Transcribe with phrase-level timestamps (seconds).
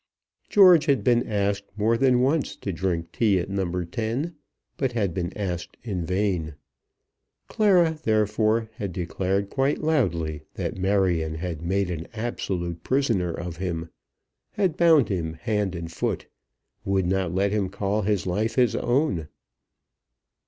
[0.49, 3.83] George had been asked more than once to drink tea at No.
[3.83, 4.33] 10,
[4.75, 6.55] but had been asked in vain.
[7.47, 13.91] Clara, therefore, had declared quite loudly that Marion had made an absolute prisoner of him,
[14.53, 16.25] had bound him hand and foot,
[16.83, 19.27] would not let him call his life his own.